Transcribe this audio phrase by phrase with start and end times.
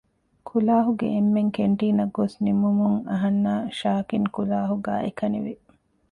[0.47, 5.53] ކުލާހުގެ އެންމެން ކެންޓީނަށް ގޮސް ނިމުމުން އަހަންނާ ޝާކިން ކުލާހުގައި އެކަނިވި